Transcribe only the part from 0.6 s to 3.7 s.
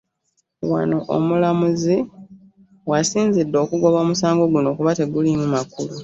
Wano omulamuzi w'asinzidde